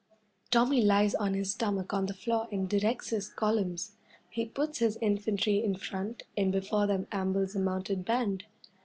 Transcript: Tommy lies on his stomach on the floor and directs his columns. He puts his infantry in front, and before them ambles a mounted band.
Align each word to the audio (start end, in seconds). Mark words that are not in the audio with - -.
Tommy 0.49 0.81
lies 0.81 1.13
on 1.13 1.35
his 1.35 1.51
stomach 1.51 1.93
on 1.93 2.07
the 2.07 2.13
floor 2.15 2.47
and 2.51 2.67
directs 2.67 3.09
his 3.09 3.29
columns. 3.29 3.91
He 4.31 4.45
puts 4.47 4.79
his 4.79 4.97
infantry 4.99 5.63
in 5.63 5.75
front, 5.75 6.23
and 6.35 6.51
before 6.51 6.87
them 6.87 7.05
ambles 7.11 7.55
a 7.55 7.59
mounted 7.59 8.03
band. 8.03 8.45